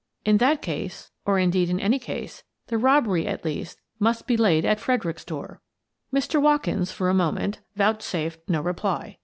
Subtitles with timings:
[0.25, 4.65] In that case— or, indeed, in any case— the robbery at least must be laid
[4.65, 5.61] at Fredericks's door."
[6.11, 6.41] Mr.
[6.41, 9.19] Watkins, for a moment, vouchsafed no re ply.